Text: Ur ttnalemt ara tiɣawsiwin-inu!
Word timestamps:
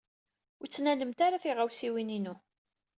Ur 0.61 0.67
ttnalemt 0.69 1.19
ara 1.25 1.43
tiɣawsiwin-inu! 1.43 2.35